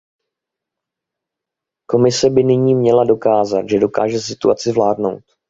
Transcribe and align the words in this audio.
Komise 1.87 2.29
by 2.29 2.43
nyní 2.43 2.75
měla 2.75 3.03
dokázat, 3.05 3.69
že 3.69 3.79
dokáže 3.79 4.19
situaci 4.19 4.71
zvládnout. 4.71 5.23